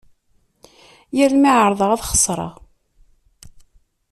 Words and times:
Yal 1.17 1.33
mi 1.41 1.49
εerḍeɣ 1.53 1.89
ad 1.91 2.01
xesreɣ. 2.09 2.53